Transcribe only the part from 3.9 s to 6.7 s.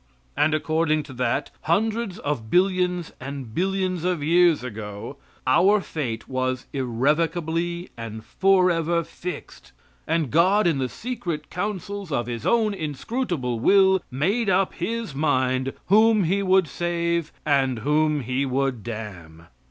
of years ago our fate was